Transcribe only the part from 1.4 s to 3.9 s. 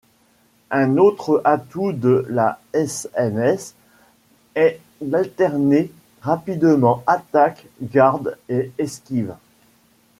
atout de la SnS